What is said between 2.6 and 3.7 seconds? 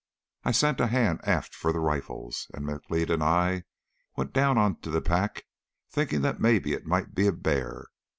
M'Leod and I